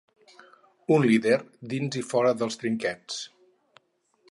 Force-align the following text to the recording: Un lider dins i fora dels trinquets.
Un 0.95 1.05
lider 1.11 1.37
dins 1.75 1.99
i 2.01 2.03
fora 2.13 2.33
dels 2.41 2.59
trinquets. 2.63 3.21